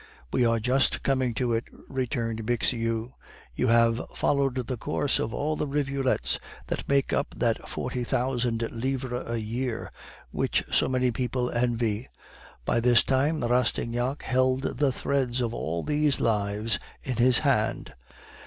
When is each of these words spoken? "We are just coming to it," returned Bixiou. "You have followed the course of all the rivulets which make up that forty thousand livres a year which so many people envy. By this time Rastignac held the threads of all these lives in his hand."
"We 0.33 0.47
are 0.47 0.59
just 0.59 1.03
coming 1.03 1.35
to 1.35 1.53
it," 1.53 1.65
returned 1.87 2.43
Bixiou. 2.47 3.13
"You 3.53 3.67
have 3.67 4.01
followed 4.15 4.65
the 4.65 4.75
course 4.75 5.19
of 5.19 5.31
all 5.31 5.55
the 5.55 5.67
rivulets 5.67 6.39
which 6.67 6.87
make 6.87 7.13
up 7.13 7.35
that 7.37 7.69
forty 7.69 8.03
thousand 8.03 8.67
livres 8.71 9.27
a 9.29 9.37
year 9.39 9.91
which 10.31 10.63
so 10.71 10.89
many 10.89 11.11
people 11.11 11.51
envy. 11.51 12.09
By 12.65 12.79
this 12.79 13.03
time 13.03 13.43
Rastignac 13.43 14.23
held 14.23 14.63
the 14.79 14.91
threads 14.91 15.39
of 15.39 15.53
all 15.53 15.83
these 15.83 16.19
lives 16.19 16.79
in 17.03 17.17
his 17.17 17.37
hand." 17.45 17.93